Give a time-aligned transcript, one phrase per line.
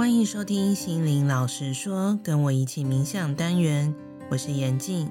[0.00, 3.94] 欢迎收听心灵老实说，跟我一起冥想单元，
[4.30, 5.10] 我是严静。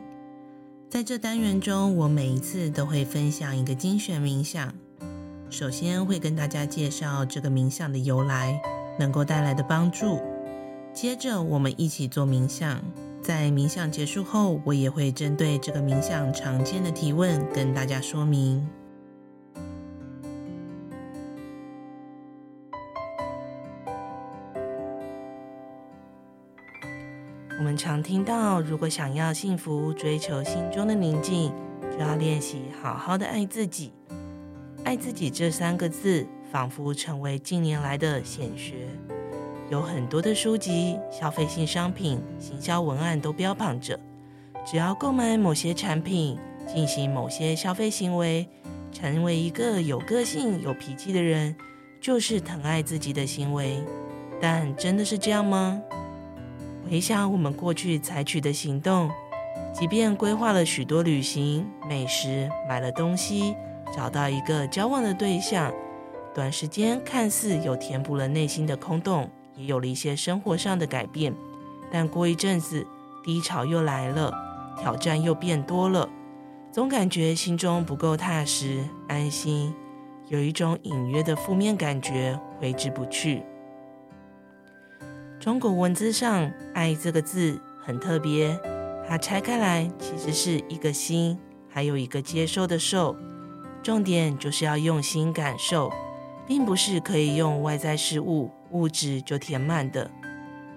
[0.89, 4.73] 在这单元中，我每一次都会分享一个精选冥想。
[5.51, 8.59] 首先会跟大家介绍这个冥想的由来，
[8.97, 10.19] 能够带来的帮助。
[10.91, 12.81] 接着我们一起做冥想。
[13.21, 18.67] 在冥想结束后，我也会针对这个冥想常见的提问跟大家说明。
[27.69, 31.53] 们常听到，如果想要幸福、追求心中的宁静，
[31.91, 33.91] 就要练习好好的爱自己。
[34.83, 38.87] 爱自己这三个字，仿佛成为近年来的显学。
[39.69, 43.99] 有很多的书籍、消费性商品、行销文案都标榜着，
[44.65, 48.47] 只要购买某些产品，进行某些消费行为，
[48.91, 51.55] 成为一个有个性、有脾气的人，
[52.01, 53.83] 就是疼爱自己的行为。
[54.41, 55.79] 但真的是这样吗？
[56.89, 59.11] 回想我们过去采取的行动，
[59.71, 63.55] 即便规划了许多旅行、美食，买了东西，
[63.95, 65.71] 找到一个交往的对象，
[66.33, 69.29] 短时间看似有填补了内心的空洞。
[69.55, 71.35] 也有了一些生活上的改变，
[71.91, 72.87] 但过一阵子
[73.23, 74.33] 低潮又来了，
[74.79, 76.09] 挑战又变多了，
[76.71, 79.75] 总感觉心中不够踏实安心，
[80.29, 83.43] 有一种隐约的负面感觉挥之不去。
[85.39, 88.59] 中国文字上“爱”这个字很特别，
[89.07, 93.15] 它拆开来其实是一个心，还有一个接受的受，
[93.81, 95.89] 重点就是要用心感受，
[96.45, 98.51] 并不是可以用外在事物。
[98.71, 100.11] 物质就填满的。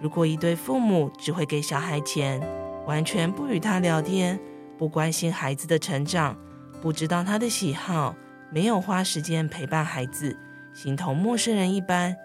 [0.01, 2.41] 如果一对父母只会给小孩钱，
[2.87, 4.39] 完全不与他聊天，
[4.79, 6.37] 不关心孩子的成长，
[6.81, 8.15] 不知道他的喜好，
[8.51, 10.39] 没有花时间陪伴孩子，
[10.73, 12.17] 形同陌生人一般，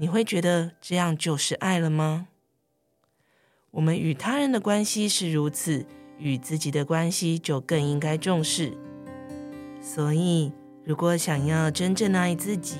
[0.00, 2.28] 你会觉得这样就是爱了吗？
[3.70, 5.84] 我们与他人的关系是如此，
[6.18, 8.72] 与自己的关系就更应该重视。
[9.82, 10.50] 所以，
[10.84, 12.78] 如果想要真正爱自己，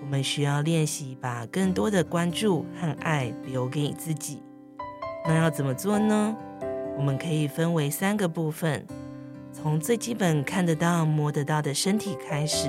[0.00, 4.42] 我们需要练习把更多的关注和爱留给自己。
[5.26, 6.34] 那要怎么做呢？
[6.96, 8.86] 我们可以分为三个部分，
[9.52, 12.68] 从最基本看得到、摸得到的身体开始，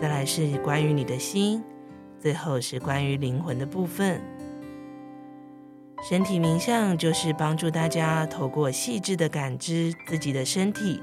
[0.00, 1.62] 再来是关于你的心，
[2.20, 4.20] 最后是关于灵魂的部分。
[6.08, 11.02] 身体冥想就是帮助大家透过细致的感知自己的身体，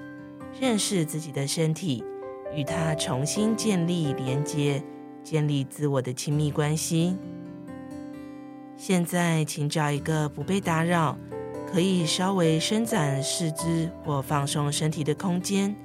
[0.59, 2.03] 认识自己的身体，
[2.53, 4.83] 与它重新建立连接。
[5.23, 7.17] 建立自我的亲密关系。
[8.77, 11.17] 现在，请找一个不被打扰、
[11.65, 15.75] 可以稍微伸展四肢或放松身体的空间，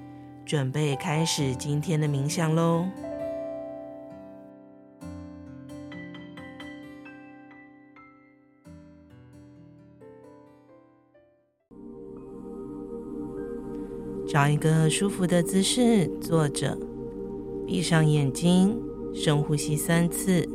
[0.44, 2.84] 准备开始今天的冥想喽。
[14.30, 16.78] 找一个舒服的姿势坐着，
[17.66, 18.80] 闭上眼睛。
[19.12, 20.48] 深呼吸三次，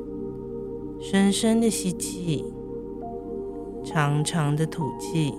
[0.97, 2.45] 深深的吸气，
[3.83, 5.33] 长长的吐气。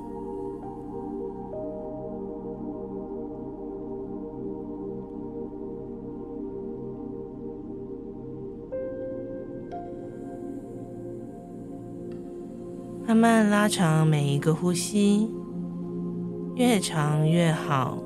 [13.07, 15.31] 慢慢拉长每一个呼吸，
[16.55, 17.97] 越长越好，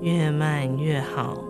[0.00, 1.44] 越慢越好。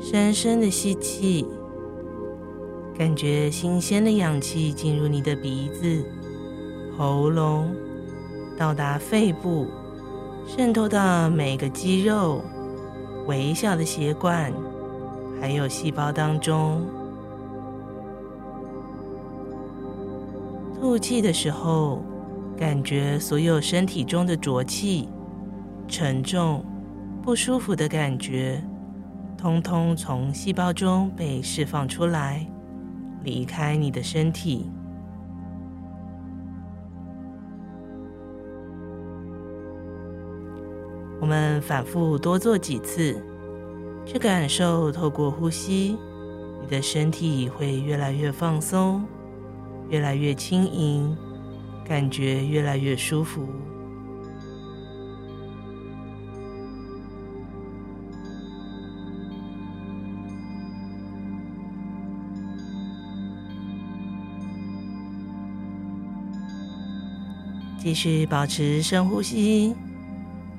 [0.00, 1.46] 深深的吸气，
[2.96, 6.02] 感觉新鲜的氧气进入你的鼻子、
[6.96, 7.74] 喉咙，
[8.56, 9.66] 到达肺部，
[10.50, 12.42] 渗透到每个肌肉、
[13.26, 14.50] 微小的血管，
[15.38, 16.80] 还有细胞当中。
[20.80, 22.02] 吐气的时候，
[22.56, 25.06] 感觉所有身体中的浊气、
[25.86, 26.64] 沉重、
[27.22, 28.58] 不舒服的感觉。
[29.36, 32.44] 通通从细胞中被释放出来，
[33.22, 34.70] 离开你的身体。
[41.28, 43.22] 我们反复多做几次
[44.06, 45.94] 去感受透过呼吸
[46.62, 49.04] 你的身体会越来越放松
[49.90, 51.14] 越来越轻盈
[51.86, 53.46] 感觉越来越舒服。
[67.78, 69.74] 继续保持深呼吸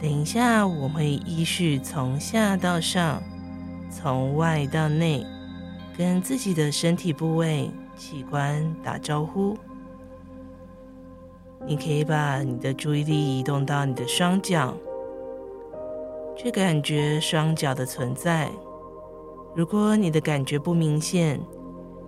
[0.01, 3.21] 等一下，我会依序从下到上，
[3.91, 5.25] 从外到内，
[5.97, 9.57] 跟自己的身体部位、器官打招呼。
[11.67, 14.73] 你可以把你的注意力移动到你的双脚，
[16.37, 18.49] 去感觉双脚的存在。
[19.53, 21.37] 如果你的感觉不明显，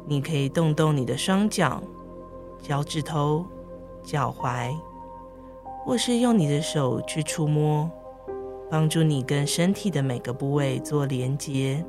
[0.07, 1.83] 你可以动动你的双脚、
[2.61, 3.45] 脚趾头、
[4.01, 4.73] 脚踝。
[5.83, 7.89] 或是用你的手去触摸，
[8.69, 11.83] 帮助你跟身体的每个部位做连接，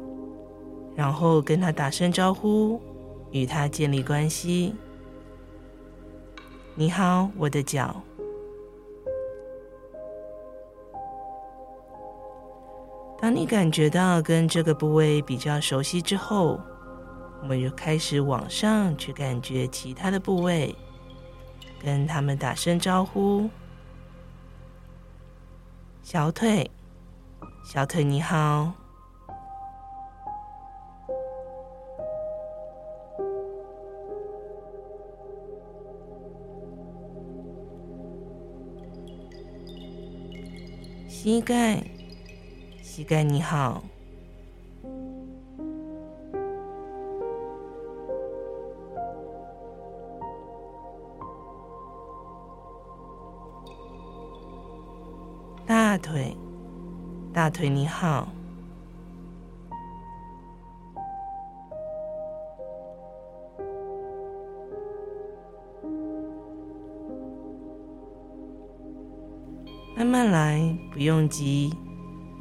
[0.97, 2.81] 然后跟他打声招呼，
[3.31, 4.75] 与他建立关系。
[6.75, 8.03] 你好，我的脚。
[13.21, 16.59] 当你感觉到跟这个部位比较熟悉之后，
[17.41, 20.75] 我们就开始往上去感觉其他的部位，
[21.81, 23.49] 跟他们打声招呼。
[26.03, 26.71] 小腿，
[27.65, 28.75] 小腿你好。
[41.09, 41.83] 膝盖，
[42.83, 43.83] 膝盖你好。
[57.43, 58.29] 大腿你好。
[69.97, 70.63] 慢慢来，
[70.93, 71.75] 不用急，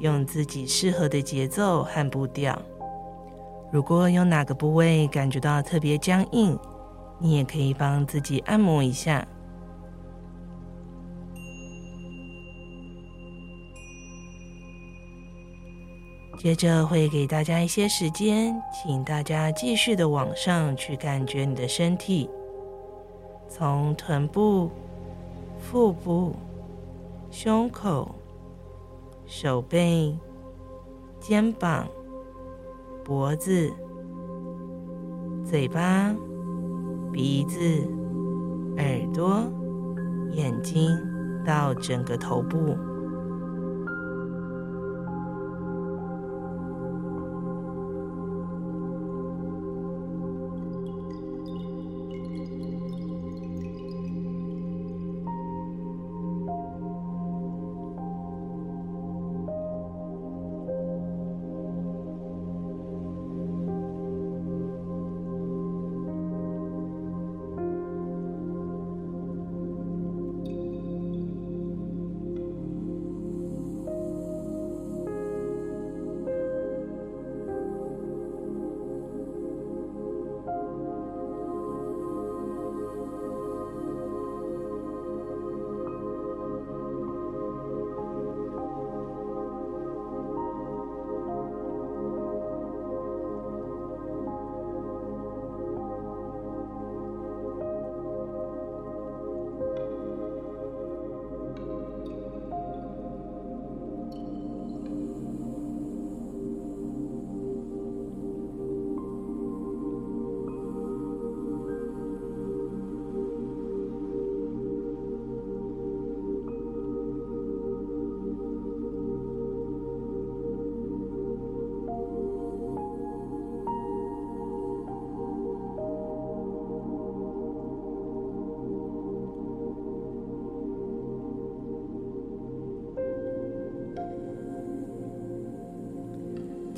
[0.02, 2.62] 用自己适合的节奏和步调。
[3.72, 6.56] 如果有哪个部位感觉到特别僵硬，
[7.18, 9.28] 你也可以帮自己按摩一下。
[16.42, 22.28] 接着会给大家一些时间，请大家继续的往上去感觉你的身体，
[23.48, 24.72] 从臀部、
[25.60, 26.36] 腹部、
[27.30, 28.16] 胸口、
[29.28, 30.18] 手背、
[31.20, 31.88] 肩膀、
[33.04, 33.72] 脖子、
[35.46, 36.12] 嘴巴、
[37.12, 37.60] 鼻子、
[38.78, 39.44] 耳朵、
[40.32, 40.98] 眼睛，
[41.46, 42.76] 到整个头部。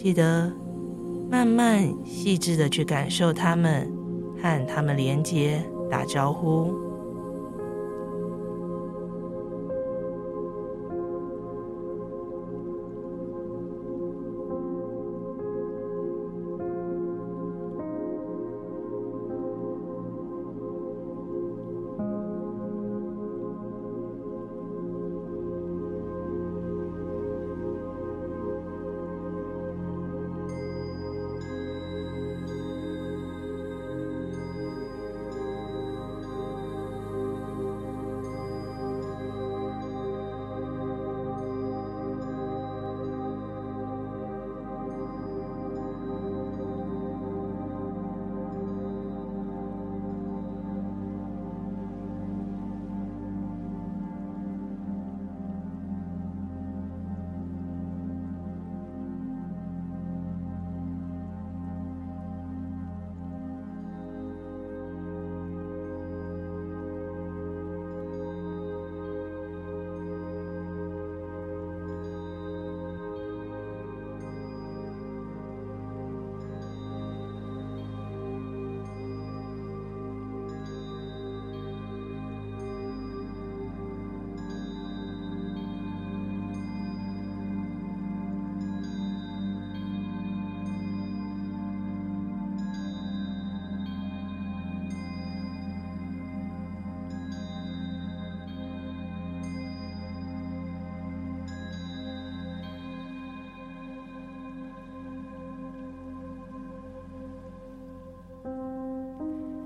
[0.04, 0.52] 记得
[1.32, 3.90] 慢慢细致的去感受它们，
[4.42, 6.76] 和它们连接，打招呼。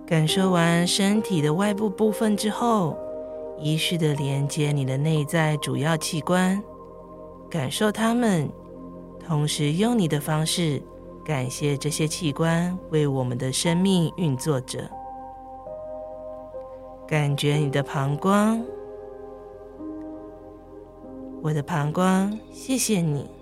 [0.08, 2.98] 感受完身体的外部部分之后，
[3.60, 6.64] 依序的连接你的内在主要器官，
[7.50, 8.50] 感受它们，
[9.20, 10.82] 同时用你的方式
[11.26, 14.90] 感谢这些器官为我们的生命运作着。
[17.06, 18.64] 感觉你的膀胱，
[21.42, 23.37] 我的膀胱，谢谢你。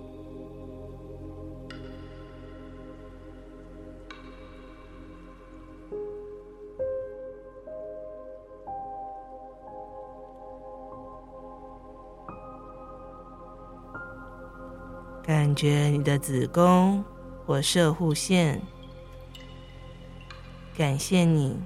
[15.26, 17.04] 感觉你的子宫
[17.48, 18.62] 或射护腺，
[20.78, 21.58] 感谢你。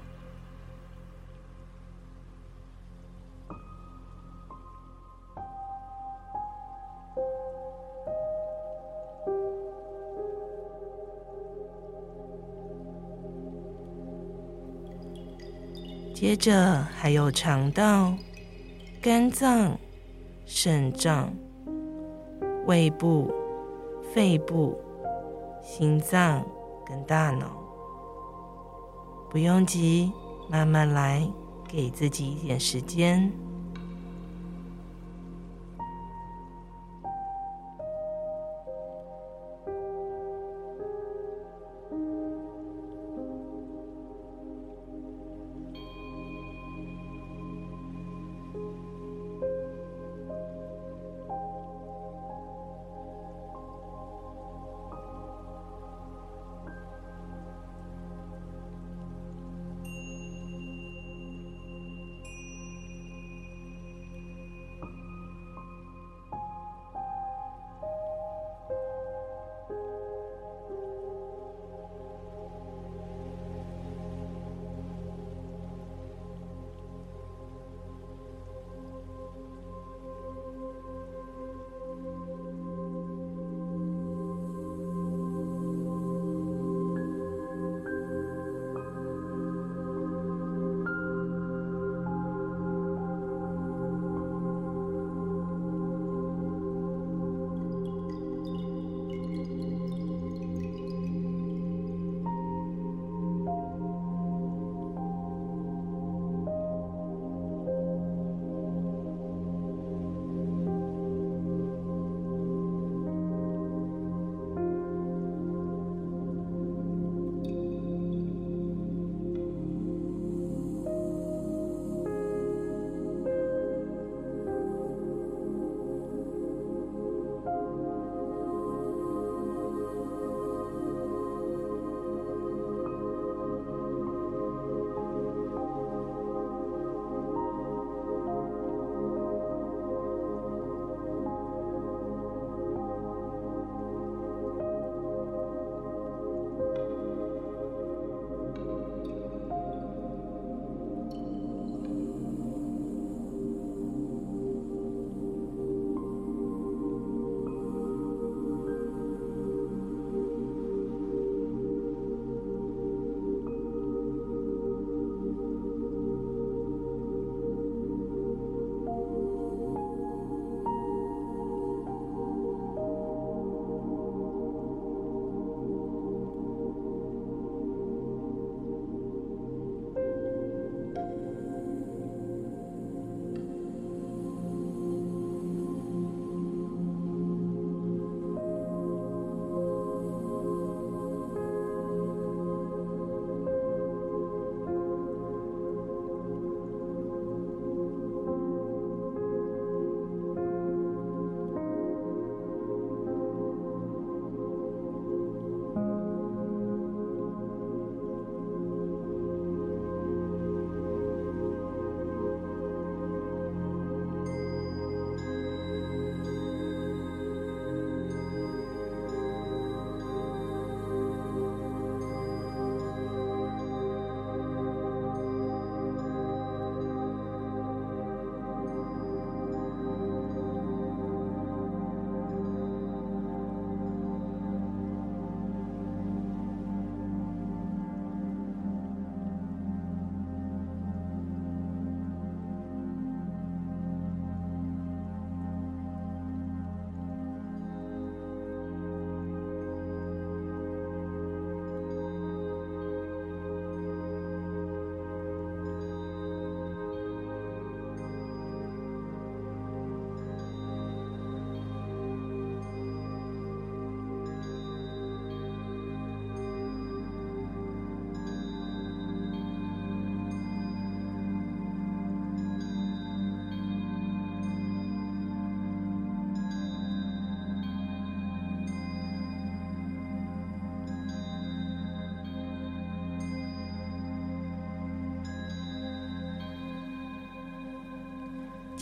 [16.14, 18.14] 接着还有肠道、
[19.02, 19.78] 肝脏、
[20.46, 21.30] 肾脏、
[22.66, 23.30] 胃部。
[24.12, 24.76] 肺部、
[25.62, 26.44] 心脏
[26.84, 27.46] 跟大脑，
[29.30, 30.12] 不用急，
[30.48, 31.24] 慢慢来，
[31.68, 33.32] 给自己一点时间。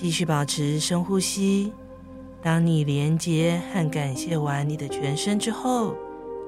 [0.00, 1.73] 继续保持深呼吸。
[2.40, 5.97] 当你连接和感谢完你的全身之后，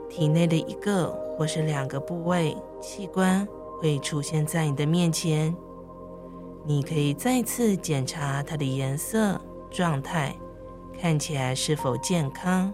[0.08, 3.44] 体内的一个或是两个部位器官
[3.80, 5.52] 会出现在你的面前。
[6.64, 10.32] 你可以再次检查它的颜色、状态，
[10.96, 12.72] 看起来是否健康。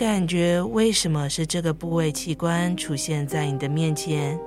[0.00, 4.40] 感觉为什么是这个部位器官出现在你的面前，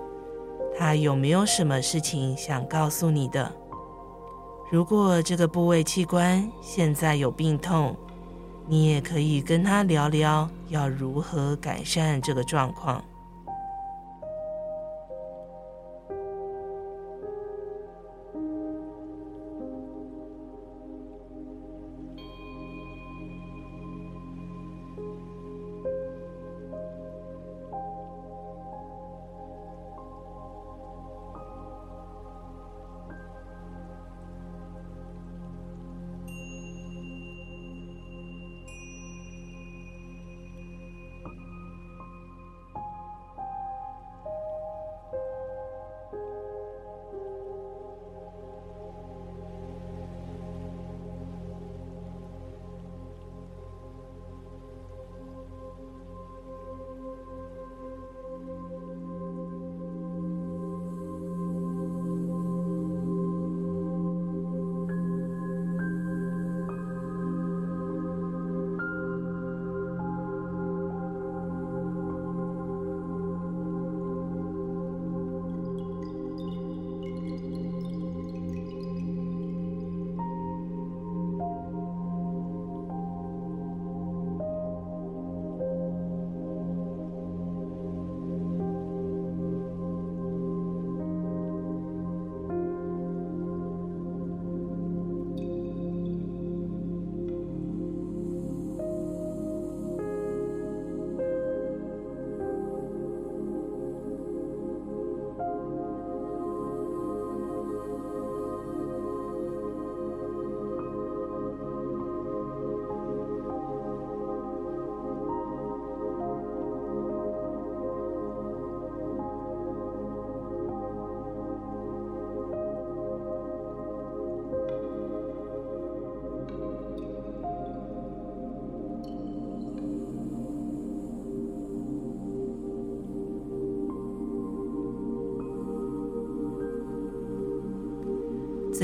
[0.75, 3.51] 它有没有什么事情想告诉你的？
[4.71, 7.95] 如果这个部位器官现在有病痛，
[8.67, 13.05] 你也可以跟他聊聊，要如何改善这个状况。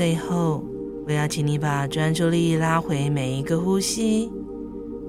[0.00, 0.64] 最后，
[1.06, 4.32] 我要请你把专注力拉回每一个呼吸，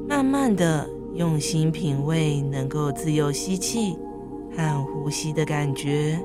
[0.06, 3.96] 慢慢的用心品味能够自由吸气
[4.54, 6.20] 和呼吸的感觉。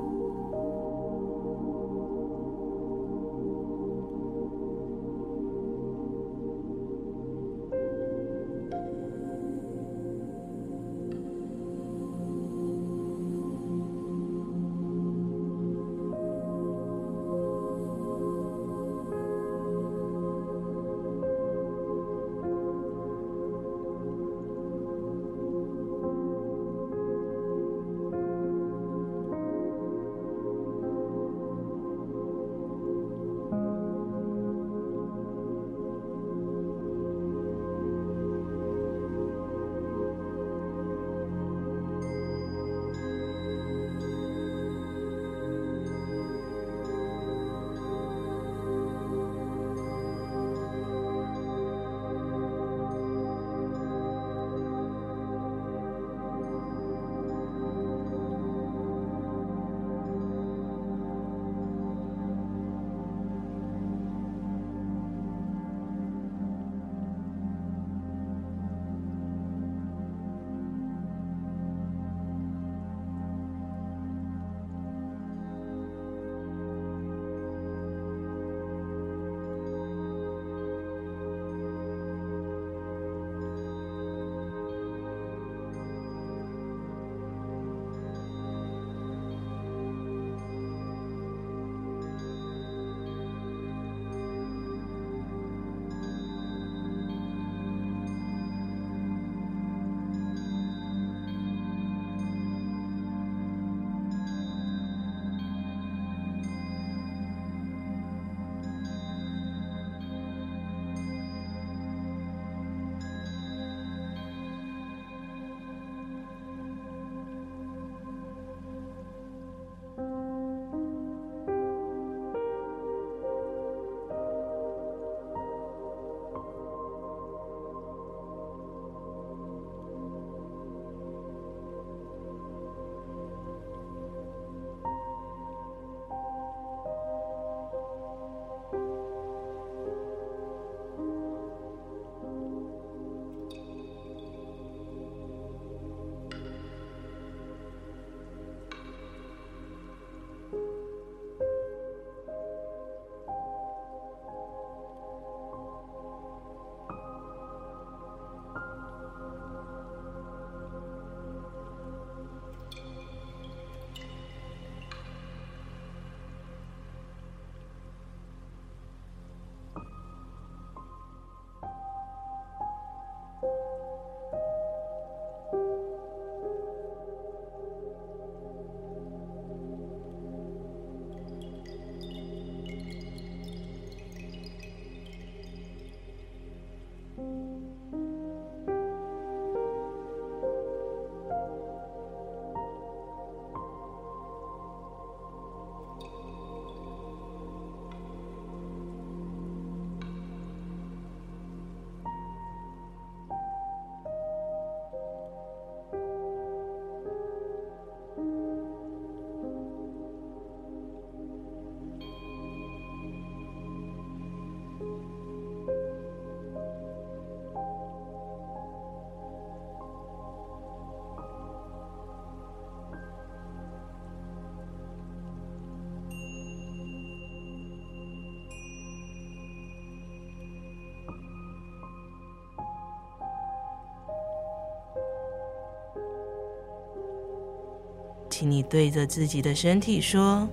[238.38, 240.46] 请你对着自己的身体说：“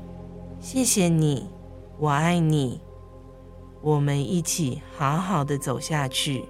[0.62, 1.50] 谢谢你，
[2.00, 2.80] 我爱你，
[3.82, 6.46] 我们一起好好的走下去。”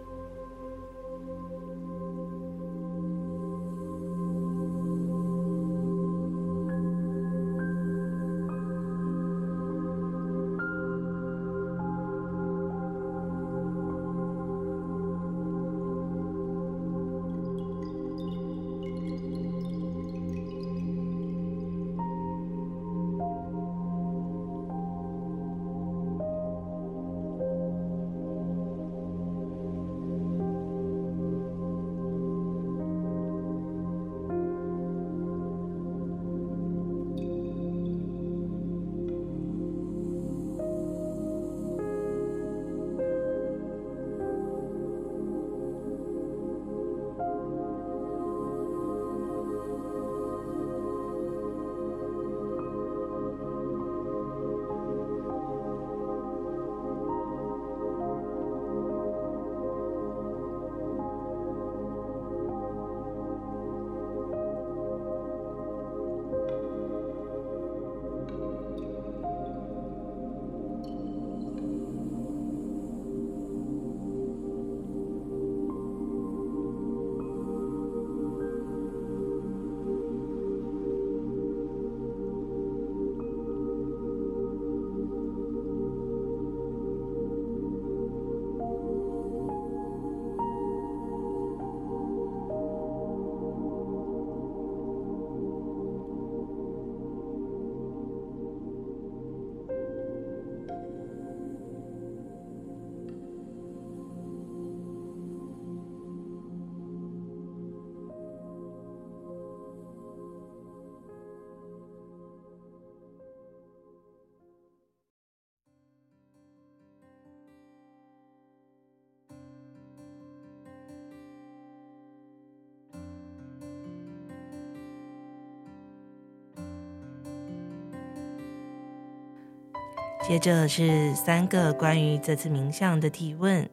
[130.26, 133.70] 接着是三个关于这次冥想的提问：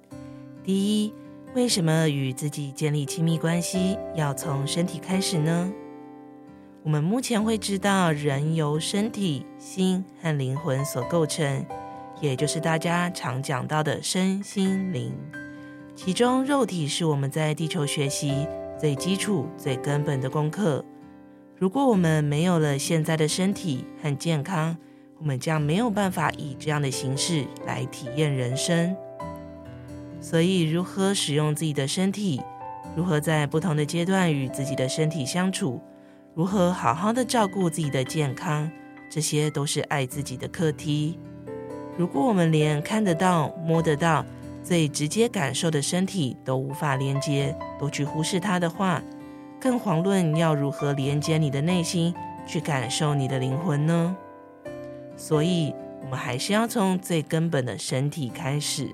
[0.64, 1.14] 第一，
[1.54, 5.72] 为什么与自己建立亲密关系要从身体开始呢？
[6.82, 11.64] 我们目前会知道，人由身体、心和灵魂所构成，
[12.20, 15.12] 也就是大家常讲到的身心灵。
[15.94, 20.84] 其中，肉体是我们在地球学习最基础、最根本的功课。
[21.56, 24.76] 如果我们没有了现在的身体和健康，
[25.20, 28.96] 我们将没有办法以这样的形式来体验人生，
[30.18, 32.40] 所以如何使用自己的身体，
[32.96, 35.78] 如何在不同的阶段与自己的身体相处，
[36.34, 38.70] 如何好好的照顾自己的健康，
[39.10, 41.18] 这些都是爱自己的课题。
[41.98, 44.24] 如果我们连看得到、摸得到、
[44.62, 49.02] 最直接感受的身体都无法连接，都去忽视它的话，
[49.60, 52.14] 更遑论要如何连接你的内心，
[52.46, 54.16] 去感受你的灵魂呢？
[55.20, 58.88] 所以，我们还是要从最根本的身体开始。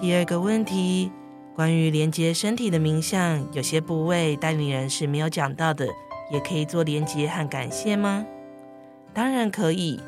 [0.00, 1.12] 第二个问题，
[1.54, 5.86] 关于连接身体的冥想，有些部位带领人是没有讲到的，
[6.32, 8.26] 也可以做连接和感谢吗？
[9.14, 10.00] 当然可以。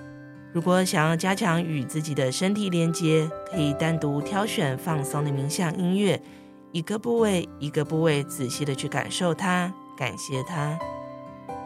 [0.53, 6.21] 如果想要加强与自己的身体连接，可以单独挑选放松的冥想音乐，
[6.73, 10.77] 一个部位一个部位仔细的去感受它，感谢它。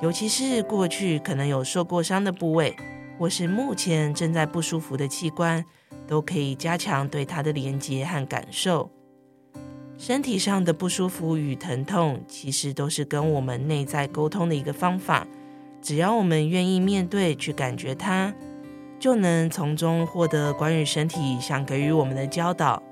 [0.03, 2.75] 尤其是过去可能有受过伤的部位，
[3.19, 5.63] 或是目前正在不舒服的器官，
[6.07, 8.91] 都可以加强对它的连接和感受。
[9.99, 15.27] 身体上的不舒服与疼痛，其实都是跟我们内在沟通的一个方法。
[15.83, 18.35] 只要我们愿意面对，去感觉它，
[18.99, 22.83] 就能从中获得关于身体想给予我们的教导。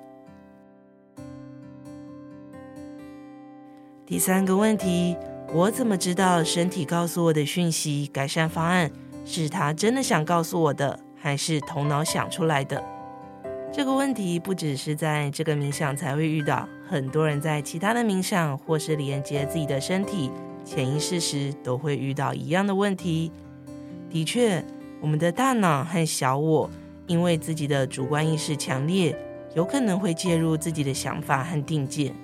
[4.04, 5.16] 第三个问题。
[5.50, 8.90] 我怎么知道身体告诉我的讯息改善方案
[9.24, 12.84] 是他真的想告诉我的，还是头脑想出来的？
[13.72, 20.30] 这个问题不只是在这个冥想才会遇到，很多人在其他的冥想或是连接自己的身体
[20.66, 23.32] 潜意识时都会遇到一样的问题。
[24.10, 24.62] 的确，
[25.00, 26.68] 我们的大脑和小我
[27.06, 29.16] 因为自己的主观意识强烈，
[29.54, 32.14] 有可能会介入自己的想法和定见，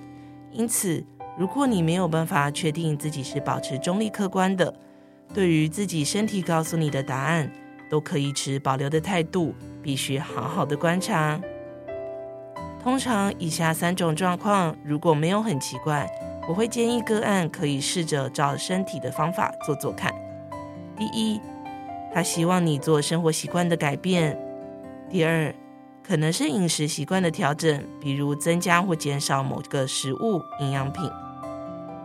[0.52, 1.02] 因此。
[1.36, 4.72] 如果你没有办法确定自己是保持中立客观的，
[5.32, 7.50] 对于自己身体告诉你的答案，
[7.90, 11.40] 都可以持保留的态度，必须好好的观察。
[12.80, 16.08] 通常以下三种状况，如果没有很奇怪，
[16.46, 20.14] 我会建议个案可以试着照身体的方法做做看。
[20.96, 21.40] 第一，
[22.12, 24.36] 他希望你做生活习惯的改变；
[25.10, 25.52] 第二，
[26.06, 31.10] 可能是饮食习惯的调整，比如增加或减少某个食物、营养品；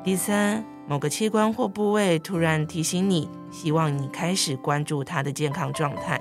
[0.02, 6.20] 第三，某个器官或部位突然提醒你，希望你开始关注它的健康状态。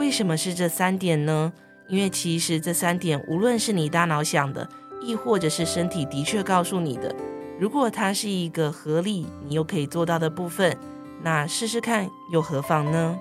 [0.00, 1.52] 为什么是这三点呢？
[1.86, 4.68] 因为其实这三点，无论是你大脑想的，
[5.00, 7.14] 亦或者是身体的确告诉你的，
[7.56, 10.76] 如果它是一个合理，你又可以做到的部分，
[11.22, 13.16] 那试试看又何妨呢？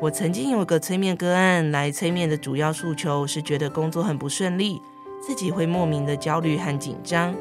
[0.00, 4.82] 我曾经有个催眠个案来催眠的主要诉求是觉得工作很不顺利，
[5.24, 7.32] 自己会莫名的焦虑和紧张。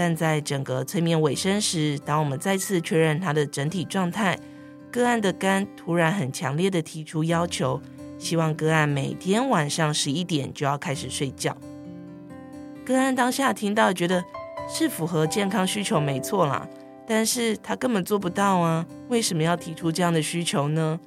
[0.00, 4.34] 但在整个催眠尾声时，当我们再次确认他的整体状态，
[4.90, 7.78] 个案的肝突然很强烈的提出要求，
[8.18, 11.54] 希望个案每天晚上十一点就要开始睡觉。
[12.82, 14.24] 个案当下听到，觉得
[14.66, 16.66] 是符合健康需求没错啦，
[17.06, 20.98] 但是他根本做不到啊，为什么要提出这样的需求呢？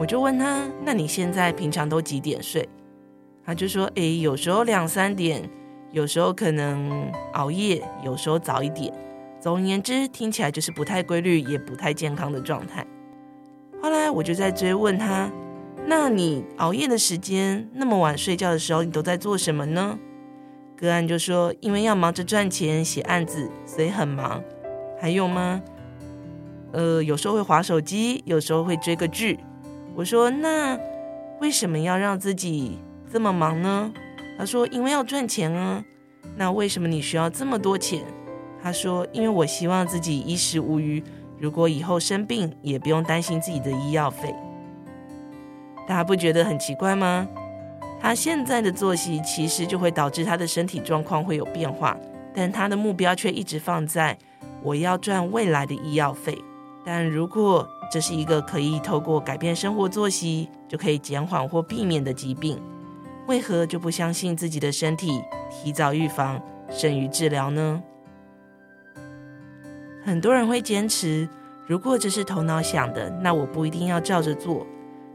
[0.00, 2.68] 我就问他，那你现在平常都几点睡？
[3.46, 5.48] 他就说，诶，有时候两三点，
[5.92, 8.92] 有时候可能熬夜，有时候早一点。
[9.38, 12.86] 总而言之，听起来就是不太规律，也不太健康的状态。
[13.80, 15.30] 后来我就在追问他，
[15.86, 19.98] 那你熬夜的时间，那么晚睡觉的时候，你都在做什么呢？
[20.76, 24.42] 个案就说：“因为要忙着赚钱、写案子，所以很忙。
[25.00, 25.60] 还有吗？
[26.72, 29.38] 呃，有时候会划手机，有时候会追个剧。”
[29.94, 30.78] 我说：“那
[31.40, 32.78] 为什么要让自己
[33.12, 33.92] 这么忙呢？”
[34.38, 35.84] 他说：“因为要赚钱啊。”
[36.36, 38.02] 那为什么你需要这么多钱？
[38.62, 41.02] 他说：“因为我希望自己衣食无虞，
[41.38, 44.34] 如果以后生病，也不用担心自己的医药费。”
[45.86, 47.28] 大家不觉得很奇怪吗？
[48.00, 51.96] 他现在的作息其实就会导致他的身体状况会有变化，
[52.34, 54.16] 但他的目标却一直放在
[54.62, 56.36] 我要赚未来的医药费。
[56.84, 62.60] 但如果这是一个可以透过改变生活作息就可以减缓或避免的疾病，
[63.26, 67.82] 为何就不相信自己的身体，提早预防胜于治疗呢？
[70.04, 71.28] 很多人会坚持，
[71.66, 74.66] 如果这是头脑想的，那我不一定要照着做。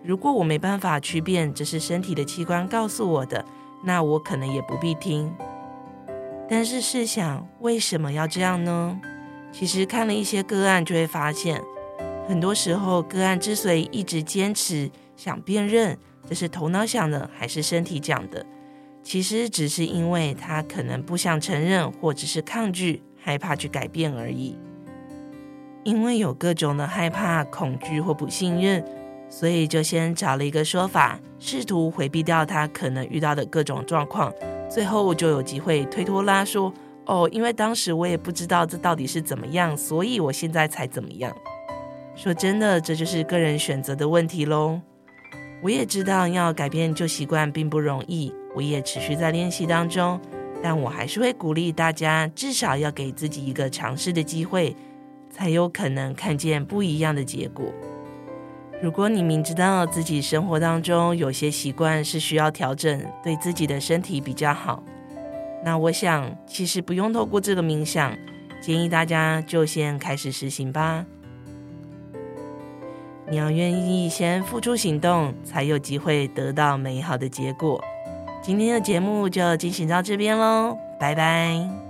[0.04, 3.44] 如果我没办法区辨这是身体的器官告诉我的，
[3.84, 5.34] 那我可能也不必听。
[6.50, 8.98] 但是试想，为什么要这样呢？
[9.52, 11.62] 其实看了一些个案，就会发现，
[12.26, 18.46] 很多时候个案之所以一直坚持想辨认这是头脑想的还是身体讲的，
[19.02, 24.56] 其实只是因为他可能不想承认，或者是抗拒、害怕去改变而已。
[25.84, 28.84] 因为有各种的害怕、恐惧或不信任。
[29.30, 34.34] 所以就先找了一个说法，试图回避掉他可能遇到的各种状况，
[34.70, 36.74] 最后就有机会推脱拉说
[37.06, 41.36] ：“哦，因为当时我也不知道这到底是怎么样，所以我现在才怎么样。”
[42.16, 44.80] 说真的，这就是个人选择的问题喽。
[45.62, 50.20] 我也知道要改变旧习惯并不容易，我也持续在练习当中，
[50.62, 54.76] 但我还是会鼓励大家，至少要给自己一个尝试的机会，
[55.32, 57.66] 才有可能看见不一样的结果。
[58.80, 64.84] 如果你明知道自己生活当中有些习惯是需要调整，对自己的身体比较好，
[65.66, 68.16] 那我想其实不用透过这个冥想，
[68.62, 71.04] 建议大家就先开始实行吧。
[73.30, 77.84] 你要愿意先付出行动，才有机会得到美好的结果。
[78.42, 81.87] 今天的节目就进行到这边喽，拜拜。